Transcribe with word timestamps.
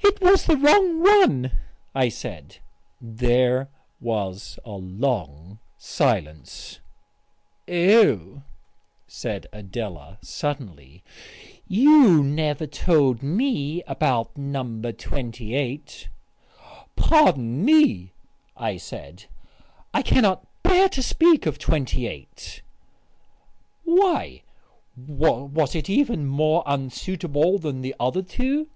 "It 0.00 0.20
was 0.20 0.46
the 0.46 0.56
wrong 0.56 1.00
one," 1.04 1.52
I 1.94 2.08
said.... 2.08 2.56
There 3.00 3.68
was 4.00 4.58
a 4.64 4.72
long 4.72 5.60
silence. 5.78 6.80
"Oh," 7.70 8.42
said 9.06 9.46
Adela 9.52 10.18
suddenly, 10.20 11.04
"you 11.68 12.24
never 12.24 12.66
told 12.66 13.22
me 13.22 13.84
about 13.86 14.36
No. 14.36 14.80
28." 14.90 16.08
"Pardon 16.96 17.64
me," 17.64 18.14
I 18.56 18.76
said, 18.76 19.26
"I 19.94 20.02
cannot 20.02 20.44
bear 20.64 20.88
to 20.88 21.02
speak 21.04 21.46
of 21.46 21.60
28." 21.60 22.62
"Why, 23.84 24.42
was 24.96 25.76
it 25.76 25.88
even 25.88 26.26
more 26.26 26.64
unsuitable 26.66 27.60
than 27.60 27.82
the 27.82 27.94
other 28.00 28.22
two?" 28.22 28.68